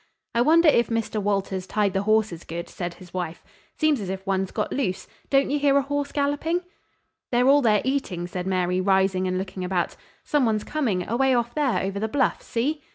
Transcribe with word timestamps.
"I 0.33 0.41
wonder 0.41 0.67
if 0.67 0.87
Mr. 0.89 1.21
Walters 1.21 1.67
tied 1.67 1.93
the 1.93 2.01
horses 2.01 2.43
good!" 2.43 2.67
said 2.69 2.95
his 2.95 3.13
wife. 3.13 3.43
"Seems 3.77 4.01
as 4.01 4.09
if 4.09 4.25
one's 4.25 4.49
got 4.49 4.73
loose. 4.73 5.07
Don't 5.29 5.51
you 5.51 5.59
hear 5.59 5.77
a 5.77 5.83
horse 5.83 6.11
galloping?" 6.11 6.61
"They're 7.29 7.47
all 7.47 7.61
there 7.61 7.81
eating," 7.85 8.25
said 8.25 8.47
Mary, 8.47 8.81
rising 8.81 9.27
and 9.27 9.37
looking 9.37 9.63
about. 9.63 9.95
"Some 10.23 10.43
one's 10.43 10.63
coming, 10.63 11.07
away 11.07 11.35
off 11.35 11.53
there 11.53 11.83
over 11.83 11.99
the 11.99 12.07
bluff; 12.07 12.41
see?" 12.41 12.81